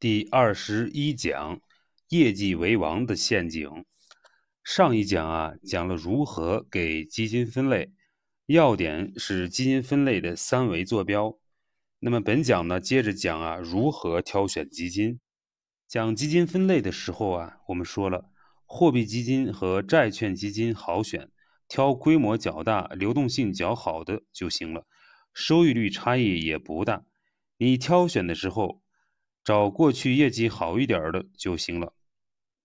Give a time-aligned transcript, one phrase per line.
[0.00, 1.60] 第二十一讲，
[2.08, 3.84] 业绩为王的陷阱。
[4.64, 7.92] 上一讲啊，讲了如何给基金分类，
[8.46, 11.38] 要点是基金分类的三维坐标。
[11.98, 15.20] 那么本讲呢，接着讲啊，如何挑选基金。
[15.86, 18.30] 讲基金分类的时候啊，我们说了，
[18.64, 21.28] 货币基金和债券基金好选，
[21.68, 24.86] 挑规模较大、流动性较好的就行了，
[25.34, 27.04] 收益率差异也不大。
[27.58, 28.80] 你挑选的时候。
[29.50, 31.92] 找过去业绩好一点的就行了。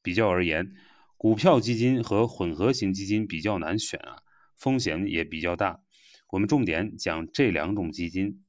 [0.03, 0.71] 比较而言，
[1.17, 4.21] 股票基金和混合型基金比较难选啊，
[4.55, 5.81] 风险也比较大。
[6.29, 8.45] 我们重点讲这两种基金。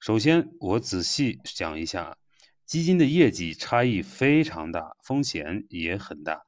[0.00, 2.18] 首先，我仔细讲一下，
[2.66, 6.42] 基金的业绩差异非常大，风险也很大。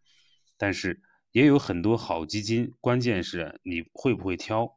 [0.56, 1.00] 但是
[1.30, 4.77] 也有很多好基金，关键是你会不会挑。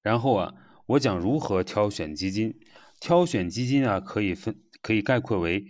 [0.00, 0.54] 然后啊，
[0.86, 2.60] 我讲如何挑选基金。
[3.02, 5.66] 挑选基金啊，可以分可以概括为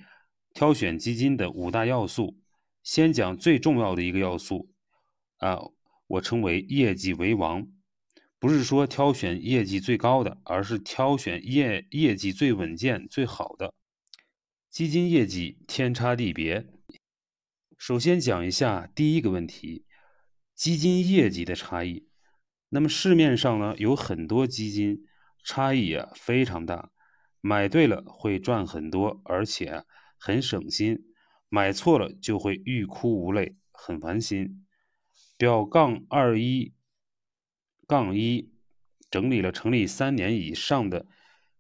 [0.53, 2.39] 挑选基金的五大要素。
[2.83, 4.71] 先讲最重要的一个要素
[5.39, 5.59] 啊，
[6.09, 7.67] 我称为业绩为王，
[8.39, 13.73] 不是说挑选业绩最高的，而是挑选业业绩最稳健、最好的
[14.69, 15.09] 基金。
[15.09, 16.67] 业绩天差地别。
[17.79, 19.87] 首先讲一下第一个问题，
[20.55, 22.07] 基金业绩的差异。
[22.69, 25.07] 那么市面上呢，有很多基金
[25.43, 26.91] 差异啊非常大。
[27.45, 29.85] 买对了会赚很多，而且
[30.17, 30.95] 很省心；
[31.49, 34.65] 买错了就会欲哭无泪，很烦心。
[35.37, 36.73] 表杠二一
[37.89, 38.53] 杠一
[39.11, 41.09] 整理了成立三年以上的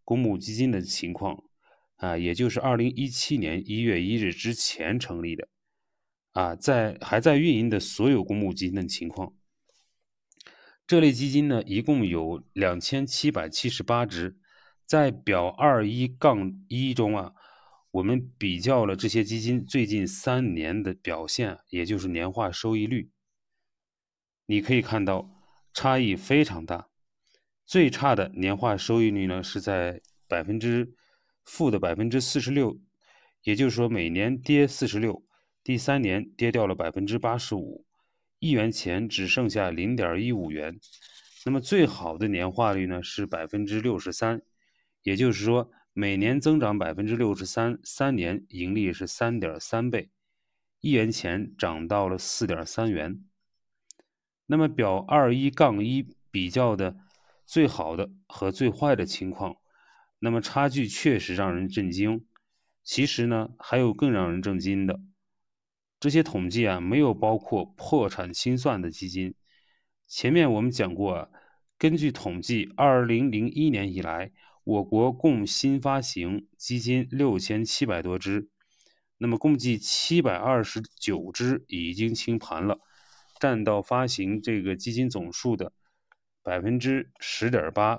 [0.05, 1.43] 公募基金的情况，
[1.97, 5.49] 啊，也就是二零一七年一月一日之前成立的，
[6.31, 9.35] 啊，在还在运营的所有公募基金的情况。
[10.87, 14.39] 这类基金呢，一共有两千七百七十八只。
[14.87, 17.33] 在表二一杠一中啊，
[17.91, 23.11] 我们比较了这些基金最近三年的表现，也就是年化收益率。
[24.47, 25.31] 你可以看到
[25.73, 26.89] 差异非常大，
[27.65, 30.95] 最差的年化收益率呢是在百分之
[31.45, 32.79] 负的百分之四十六，
[33.45, 35.25] 也就是说每年跌四十六，
[35.65, 37.87] 第三年跌掉了百分之八十五，
[38.41, 40.79] 一元钱只剩下零点一五元。
[41.47, 44.43] 那么最好的年化率呢是百分之六十三。
[45.03, 50.11] 也就是说，每年增长百分之六十三，三年盈利是三点三倍，
[50.81, 53.25] 一元钱涨到了四点三元。
[54.47, 56.97] 那么表二一杠一比较的
[57.45, 59.57] 最好的和最坏的情况，
[60.21, 62.25] 那么差距确实让人震惊。
[62.85, 65.01] 其实呢，还有更让人震惊的，
[65.99, 69.35] 这些统计啊没有包括破产清算的基金。
[70.07, 71.29] 前面我们讲过，啊，
[71.77, 74.31] 根据统计，二零零一年以来。
[74.65, 78.49] 我国共新发行基金六千七百多只，
[79.19, 82.79] 那么共计七百二十九只已经清盘了，
[83.41, 85.73] 占到发行这个基金总数的
[86.45, 87.99] 百分之十点八，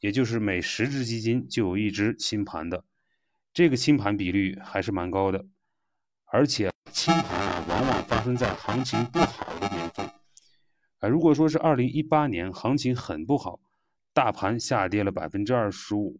[0.00, 2.84] 也就是每十只基金就有一只清盘的，
[3.52, 5.46] 这个清盘比率还是蛮高的，
[6.24, 10.04] 而且清盘啊往往发生在行情不好的年份，
[10.98, 13.60] 啊，如果说是二零一八年行情很不好。
[14.18, 16.18] 大盘下跌了百分之二十五，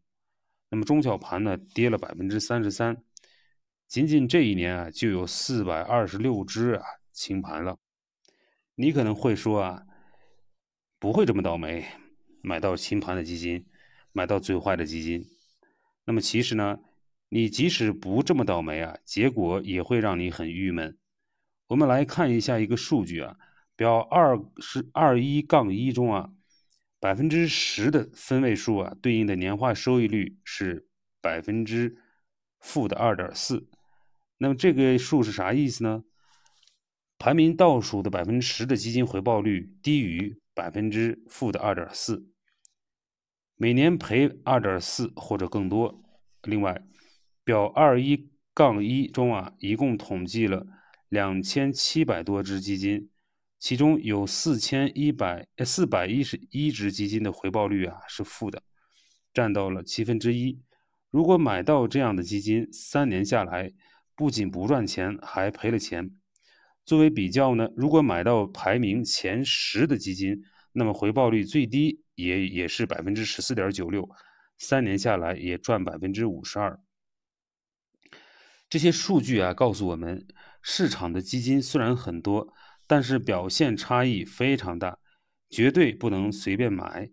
[0.71, 3.03] 那么中小盘呢跌了百分之三十三，
[3.89, 7.77] 仅仅这一年啊就有四百二十六只啊清盘了。
[8.77, 9.83] 你可能会说啊，
[11.01, 11.85] 不会这么倒霉，
[12.41, 13.67] 买到清盘的基金，
[14.13, 15.25] 买到最坏的基金。
[16.05, 16.79] 那么其实呢，
[17.29, 20.97] 你即使不这么倒霉啊，结果也会让你很郁闷。
[21.67, 23.37] 我们来看一下一个数据啊，
[23.75, 26.31] 表二十二一杠一中啊。
[27.01, 30.89] 百分之十的分位数啊，对应的年化收益率是
[31.21, 31.97] 百分之
[32.59, 33.69] 负的二点四。
[34.39, 36.05] 那么这个数是啥意思呢？
[37.19, 42.29] 排名倒数的百分之十的基金回报率低于百分之负的二点四，
[43.57, 46.03] 每年赔二点四或者更多。
[46.43, 46.81] 另外，
[47.43, 50.67] 表二一杠一中啊，一共统计了
[51.09, 53.11] 两千七百多只基金。
[53.59, 58.63] 其中有四千一百四百一十一只基金的回报率啊是负的，
[59.35, 60.61] 占到了七分之一。
[61.11, 63.73] 如果买到这样的基金，三年下来
[64.15, 66.09] 不仅不赚钱，还赔了钱。
[66.85, 70.41] 作为比较呢，如果买到排名前十的基金，
[70.73, 74.09] 那么回报率最低也也是百分之十四点九六，
[74.57, 76.79] 三年下来也赚百分之五十二。
[78.71, 80.29] 这些数据啊告诉我们，
[80.63, 82.55] 市场的基金虽然很多。
[82.89, 84.99] 但是表现差异非常大，
[85.49, 87.09] 绝对不能随便买。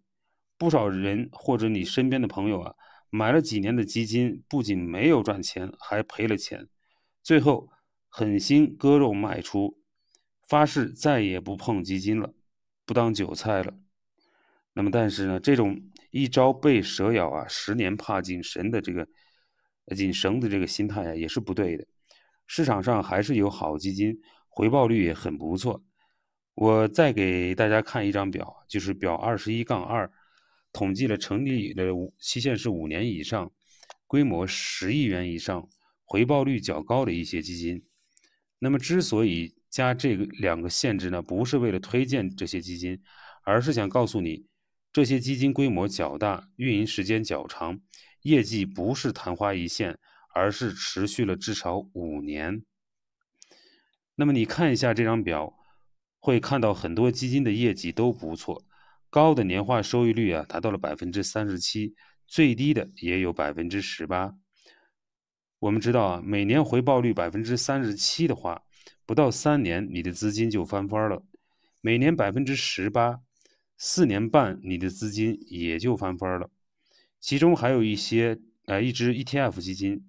[0.58, 2.74] 不少人或者你身边的朋友啊，
[3.10, 6.70] 买了几年的基金，不仅没有赚钱，还赔了钱，
[7.22, 7.70] 最后
[8.08, 9.78] 狠心割肉卖出，
[10.48, 12.34] 发誓再也不碰基金了，
[12.86, 13.74] 不当韭菜了。
[14.72, 19.06] 那么，但是呢，这种一朝被蛇咬啊，十年怕井绳的这个
[19.94, 21.86] 紧绳的这个心态啊，也是不对的。
[22.48, 24.18] 市场上还是有好基金，
[24.56, 25.84] 回报率也很不错。
[26.54, 30.10] 我再给大家看一张表，就是表二十一杠二，
[30.72, 33.52] 统计了成立的期限是五年以上、
[34.08, 35.68] 规模十亿元以上、
[36.06, 37.86] 回报率较高的一些基金。
[38.58, 43.02] 那么，之所以加这个两个限制呢，不是为了推荐这些基金，
[43.44, 44.46] 而是想告诉你。
[44.94, 47.82] 这些基金规模较大，运营时间较长，
[48.22, 50.00] 业绩不是昙花一现，
[50.34, 52.64] 而是持续了至少五年。
[54.16, 55.54] 那么你看一下这张表，
[56.20, 58.64] 会看到很多基金的业绩都不错，
[59.10, 61.96] 高的年化收益率啊达到了百分之三十七，
[62.26, 64.34] 最低的也有百分之十八。
[65.60, 68.64] 我们知道啊，每年回报率百分之三十七的话，
[69.06, 71.24] 不到三年你的资金就翻番了；
[71.82, 73.22] 每年百分之十八。
[73.78, 76.50] 四年半，你的资金也就翻番了。
[77.20, 80.08] 其中还有一些，呃，一只 ETF 基金，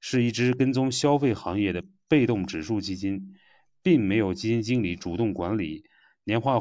[0.00, 3.36] 是一只跟踪消费行业的被动指数基金，
[3.84, 5.84] 并没有基金经理主动管理，
[6.24, 6.58] 年化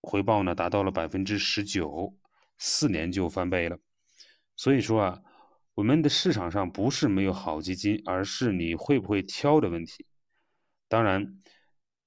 [0.00, 2.16] 回报呢达到了百分之十九，
[2.58, 3.76] 四年就翻倍了。
[4.54, 5.22] 所以说啊，
[5.74, 10.06] 我们的市场上不是没有好基金，而是你会不会挑的问题。
[10.88, 11.38] 当然。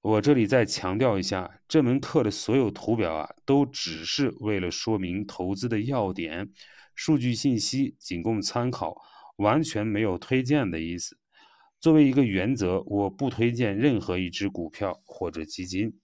[0.02, 6.48] 我这里再强调一下，这门课的所有图表啊，都只是为了说明投资的要点，
[6.94, 8.96] 数据信息仅供参考，
[9.38, 11.18] 完全没有推荐的意思。
[11.80, 16.00] 作为一个原则，我不推荐任何一只股票或者基金。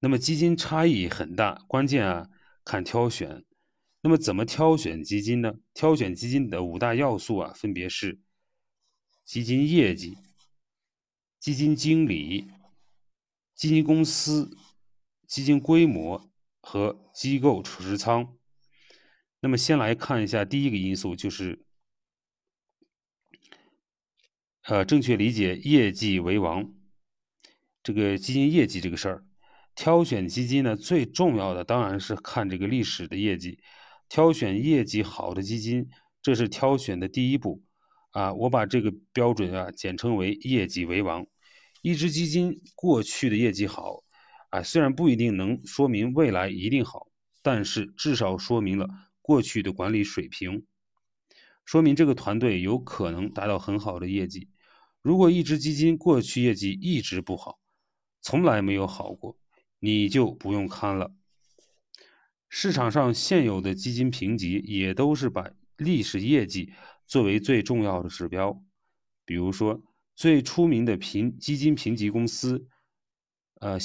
[0.00, 2.28] 那么基金差异很大，关键啊
[2.64, 3.44] 看挑选。
[4.00, 5.54] 那么怎么挑选基金呢？
[5.74, 8.20] 挑选基金的五大要素啊，分别是
[9.24, 10.16] 基金业绩。
[11.40, 12.50] 基金经理、
[13.54, 14.56] 基金公司、
[15.26, 16.30] 基金规模
[16.60, 18.36] 和机构持仓。
[19.40, 21.64] 那么，先来看一下第一个因素，就是
[24.68, 26.74] 呃，正确理解业绩为王。
[27.82, 29.24] 这个基金业绩这个事儿，
[29.74, 33.58] 挑选基金呢，最重要的当然是看这个历史的业绩。
[34.10, 35.88] 挑选业绩好的基金，
[36.20, 37.62] 这是挑选的第一步。
[38.10, 41.26] 啊，我把这个标准啊简称为“业绩为王”。
[41.80, 44.02] 一只基金过去的业绩好，
[44.50, 47.06] 啊，虽然不一定能说明未来一定好，
[47.42, 48.86] 但是至少说明了
[49.22, 50.66] 过去的管理水平，
[51.64, 54.50] 说明这个团队有可能达到很好的业绩。
[55.02, 57.58] 如果一只基金过去业绩一直不好，
[58.20, 59.38] 从来没有好过，
[59.78, 61.14] 你就不用看了。
[62.48, 66.72] 市场上现有的基金评级也都是把历史业绩。
[67.06, 68.62] 作为最重要的指标，
[69.24, 69.82] 比如说
[70.14, 72.68] 最出名的评基金评级公司，
[73.60, 73.78] 呃，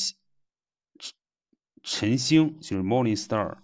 [1.83, 3.59] 晨星就是 Morningstar，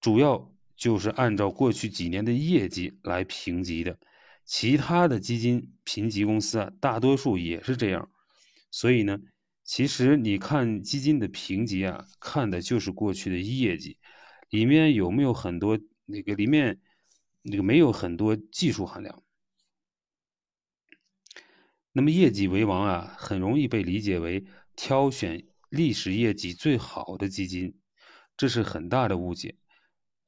[0.00, 3.98] 主要就是按照过去几年的业绩来评级的。
[4.52, 8.10] 其他的基金评级公司啊，大多数也是这样。
[8.70, 9.18] 所以呢，
[9.64, 13.96] 其实你看基金的评级啊，看的就是过去的业绩，
[14.50, 16.78] 里面有没有很多那个里面。
[17.44, 19.20] 那个没有很多技术含量，
[21.90, 24.44] 那么业绩为王啊，很容易被理解为
[24.76, 27.74] 挑选历史业绩最好的基金，
[28.36, 29.56] 这是很大的误解，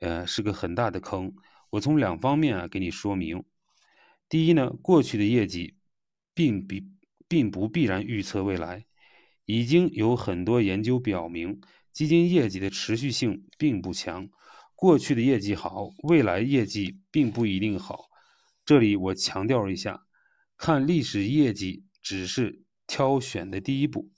[0.01, 1.33] 呃，是个很大的坑。
[1.71, 3.45] 我从两方面啊给你说明。
[4.29, 5.77] 第一呢，过去的业绩
[6.35, 6.89] 并比
[7.29, 8.87] 并不必然预测未来，
[9.45, 11.61] 已经有很多研究表明，
[11.93, 14.29] 基金业绩的持续性并不强。
[14.75, 18.07] 过去的业绩好，未来业绩并不一定好。
[18.65, 20.05] 这里我强调一下，
[20.57, 24.11] 看历史业绩只是挑选的第一步。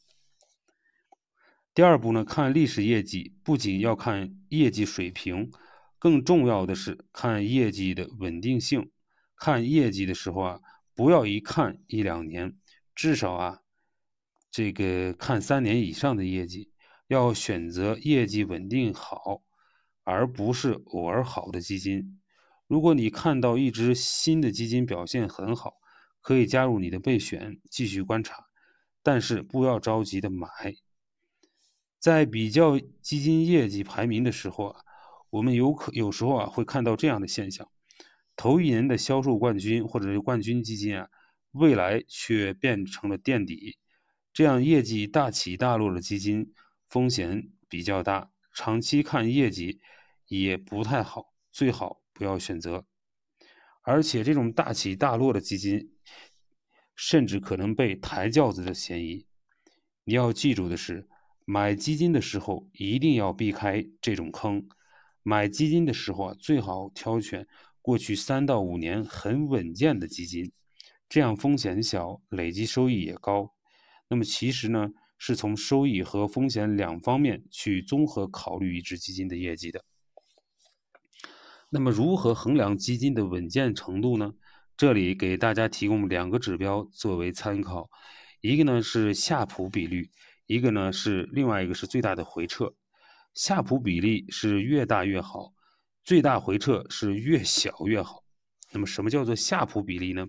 [1.75, 5.51] 第二步呢，看历史业绩不仅要看业绩水平，
[5.99, 8.91] 更重要的是看业绩的稳定性。
[9.37, 10.61] 看业绩的时候啊，
[10.95, 12.57] 不要一看一两年，
[12.95, 13.61] 至少啊，
[14.51, 16.71] 这个看三年以上的业绩，
[17.07, 19.43] 要选择业绩稳定好。
[20.09, 22.21] 而不是偶尔好的基金。
[22.69, 25.75] 如果你看到一只新的基金表现很好，
[26.21, 28.47] 可以加入你的备选，继续观察，
[29.03, 30.47] 但是不要着急的买。
[31.99, 34.81] 在比较基金业绩排名的时候啊，
[35.29, 37.69] 我们有可有时候啊会看到这样的现象：
[38.37, 41.09] 头一年的销售冠军或者是冠军基金啊，
[41.53, 43.79] 未来却变成了垫底。
[44.33, 46.53] 这样业绩大起大落的基金，
[46.89, 48.31] 风险比较大。
[48.53, 49.81] 长期看业绩。
[50.29, 52.85] 也不太好，最好不要选择。
[53.83, 55.93] 而且这种大起大落的基金，
[56.97, 59.25] 甚至可能被抬轿子的嫌疑。
[60.03, 61.09] 你要记住的是，
[61.45, 64.67] 买基金的时候一定要避开这种坑。
[65.23, 67.47] 买基金的时候啊，最好挑选
[67.87, 70.51] 过去三到五年很稳健的基金，
[71.09, 73.55] 这样风险小，累积收益也高。
[74.09, 74.89] 那么其实呢，
[75.19, 79.85] 是从收益和风险两方面去综合考虑一只基金的业绩的。
[81.71, 84.35] 那么如何衡量基金的稳健程度呢？
[84.77, 87.89] 这里给大家提供两个指标作为参考，
[88.41, 90.11] 一个呢是夏普比率，
[90.49, 92.75] 一个呢是另外一个是最大的回撤。
[93.33, 95.53] 夏普比例是越大越好，
[96.07, 98.23] 最大回撤是越小越好。
[98.71, 100.29] 那么，什么叫做夏普比例呢？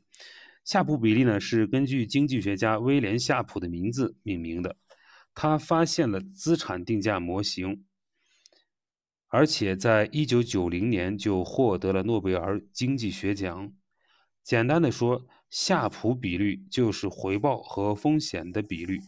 [0.66, 4.76] 夏普比例呢是根据经济学家威廉·夏普的名字命名的。
[5.36, 7.86] 他发现了资产定价模型，
[9.28, 13.72] 而且在一九九零年就获得了诺贝尔经济学奖。
[14.44, 19.00] 简单的说，夏普比率就是回报和风险的比率。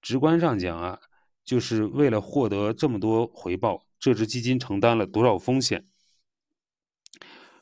[0.00, 1.00] 直观上讲啊。
[1.44, 5.84] 就是为了获得这么多回报，这只基金承担了多少风险？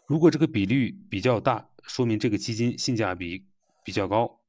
[0.07, 3.47] 如果这个比率比较大，说明这个基金性价比
[3.85, 4.41] 比较高，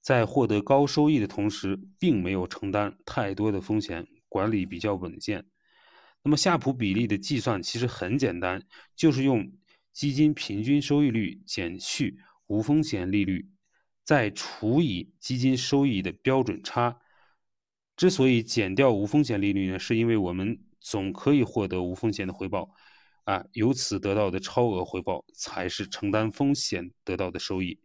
[0.00, 5.44] 在获得高收益的同时，并没有承担太多的风险，管理比较稳健。
[6.22, 8.62] 那么夏普比例的计算其实很简单，
[8.94, 9.52] 就是用
[9.92, 13.50] 基金平均收益率减去无风险利率，
[14.04, 17.00] 再除以基金收益的标准差。
[17.96, 22.70] 之所以减掉无风险利率呢，是因为我们总可以获得无风险的回报，
[23.30, 27.78] 啊，由此得到的超额回报才是承担风险得到的收益。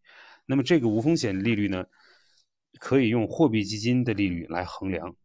[0.47, 1.85] 那么这个无风险利率呢，
[2.79, 5.15] 可以用货币基金的利率来衡量。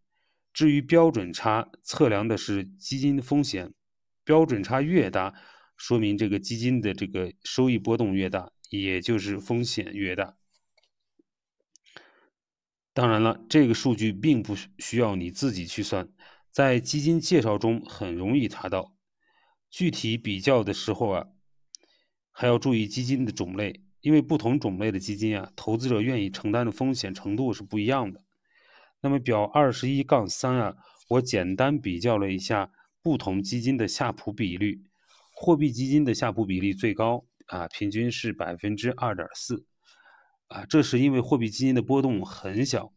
[0.53, 3.73] 至于标准差，测量的是基金的风险，
[4.23, 5.33] 标准差越大，
[5.79, 10.37] 说明这个基金的这个收益波动越大，也就是风险越大。
[12.93, 16.07] 当然了，这个数据并不需要你自己去算，
[16.51, 18.95] 在基金介绍中很容易查到。
[19.71, 21.27] 具体比较的时候啊，
[22.33, 28.25] 还要注意基金的种类，因为不同种类的基金啊，投资者愿意承担的风险程度是不一样的。
[29.01, 30.77] 那么表二十一杠三啊，
[31.09, 34.83] 我简单比较了一下不同基金的夏普比率，
[35.33, 39.65] 货币基金的夏普比例最高啊，平均是百分之二点四。
[40.49, 42.93] 啊，这是因为货币基金的波动很小，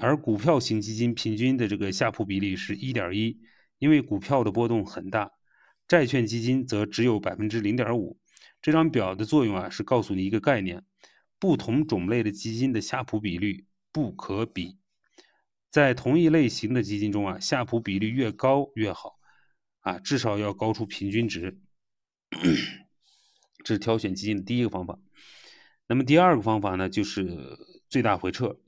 [0.00, 3.38] 而股票型基金平均的这个夏普比例是一点一，
[3.80, 5.32] 因为股票的波动很大，
[5.88, 8.20] 债券基金则只有百分之零点五。
[8.62, 10.84] 这张表的作用啊，是告诉你一个概念：
[11.38, 14.78] 不同种类的基金的夏普比率不可比。
[15.70, 19.18] 在同一类型的基金中啊，夏普比率越高越好，
[19.80, 21.58] 啊，至少要高出平均值。
[23.64, 24.98] 这是挑选基金的第一个方法。
[25.86, 27.58] 那么第二个方法呢，就是
[27.88, 28.60] 最大回撤。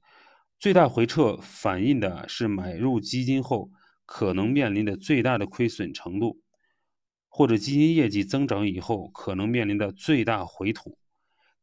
[0.58, 3.70] 最大回撤反映的是买入基金后
[4.04, 6.40] 可能面临的最大的亏损程度，
[7.28, 10.98] 或者基金业绩增长以后可能面临的最大回吐。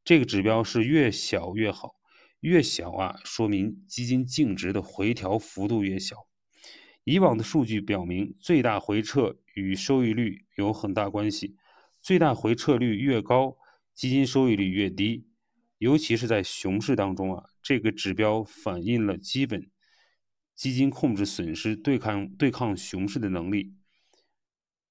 [0.03, 1.95] 这个指标是越小越好，
[2.39, 6.15] 越小啊，说明基金净值的回调幅度越小。
[7.03, 11.55] 以往的数据表明，最大回撤与收益率有很大关系，
[12.01, 13.57] 最大回撤率越高，
[13.93, 15.25] 基金收益率越低。
[15.77, 19.69] 尤其是在熊市当中啊，这个指标反映了基本
[20.59, 23.73] 基金控制损失、对抗对抗熊市的能力。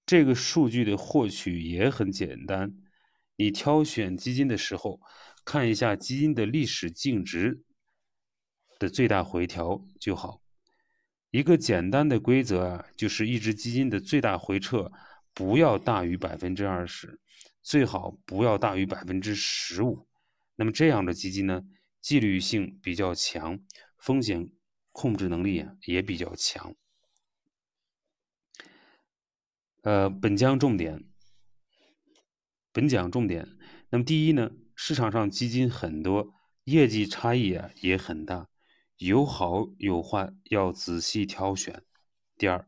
[0.07, 2.75] 这个数据的获取也很简单，
[3.37, 4.99] 你挑选基金的时候，
[5.45, 7.63] 看一下基金的历史净值
[8.79, 10.41] 的最大回调就好。
[11.31, 14.91] 一个简单的规则啊，就是一只基金的最大回撤
[15.35, 17.21] 不要大于百分之二十，
[17.63, 20.09] 最好不要大于百分之十五。
[20.57, 21.61] 那么这样的基金呢，
[22.01, 23.61] 纪律性比较强，
[23.99, 24.49] 风险
[24.99, 26.75] 控制能力也比较强。
[29.83, 31.05] 呃，本讲重点，
[32.73, 33.47] 本讲重点。
[33.91, 38.49] 那么第一呢，市场上基金很多，业绩差异啊也很大，
[38.97, 41.85] 有好有坏，要仔细挑选。
[42.37, 42.67] 第二，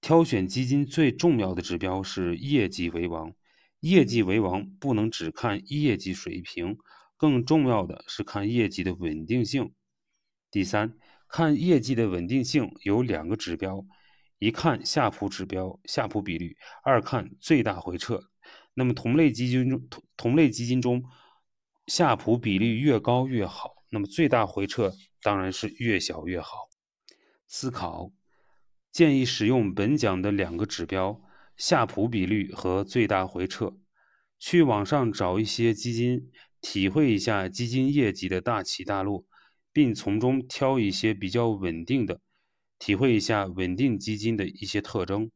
[0.00, 3.32] 挑选基金最重要的指标是业绩为王。
[3.78, 6.76] 业绩为王，不能只看业绩水平，
[7.16, 9.72] 更重要的是看业绩的稳定性。
[10.50, 10.98] 第三，
[11.32, 13.86] 看业绩的稳定性有两个指标：
[14.40, 18.20] 一看夏普指标、夏普比率；二看最大回撤。
[18.74, 21.04] 那么同类基金中，同同类基金中，
[21.86, 26.68] 夏普比率越高越好，那么最大回撤当然是越小越好。
[27.46, 28.10] 思考：
[28.90, 31.20] 建议使用本讲的两个指标：
[31.56, 33.76] 夏普比率和最大回撤。
[34.40, 39.26] 去网上找一些基金，体会一下基金业绩的大起大落，
[39.72, 42.20] 并从中挑一些比较稳定的，
[42.78, 45.30] 体会一下稳定基金的一些特征。